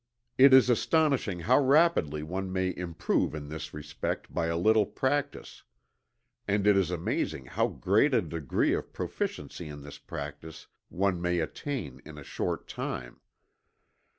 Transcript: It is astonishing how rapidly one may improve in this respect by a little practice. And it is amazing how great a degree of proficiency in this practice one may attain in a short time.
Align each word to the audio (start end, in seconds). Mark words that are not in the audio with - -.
It 0.35 0.51
is 0.51 0.67
astonishing 0.67 1.41
how 1.41 1.59
rapidly 1.59 2.23
one 2.23 2.51
may 2.51 2.75
improve 2.75 3.35
in 3.35 3.49
this 3.49 3.71
respect 3.71 4.33
by 4.33 4.47
a 4.47 4.57
little 4.57 4.87
practice. 4.87 5.61
And 6.47 6.65
it 6.65 6.75
is 6.75 6.89
amazing 6.89 7.45
how 7.45 7.67
great 7.67 8.15
a 8.15 8.23
degree 8.23 8.73
of 8.73 8.93
proficiency 8.93 9.67
in 9.69 9.83
this 9.83 9.99
practice 9.99 10.65
one 10.89 11.21
may 11.21 11.37
attain 11.37 12.01
in 12.03 12.17
a 12.17 12.23
short 12.23 12.67
time. 12.67 13.21